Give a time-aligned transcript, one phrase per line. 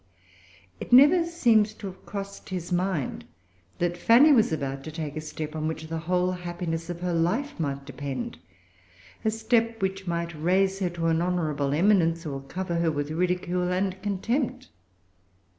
[0.79, 3.23] It never seems to have crossed his mind
[3.77, 7.13] that Fanny was about to take a step on which the whole happiness of her
[7.13, 8.39] life might depend,
[9.23, 13.71] a step which might raise her to an honorable eminence, or cover her with ridicule
[13.71, 14.69] and contempt.